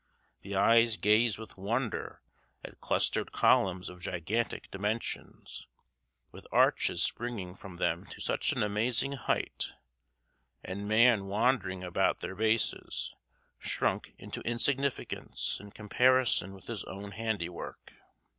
[0.41, 2.23] The eyes gaze with wonder
[2.65, 5.67] at clustered columns of gigantic dimensions,
[6.31, 9.75] with arches springing from them to such an amazing height,
[10.63, 13.15] and man wandering about their bases,
[13.59, 17.93] shrunk into insignificance in comparison with his own handiwork.